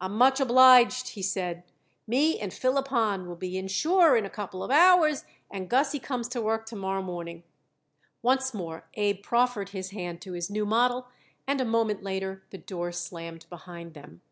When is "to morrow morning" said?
6.70-7.42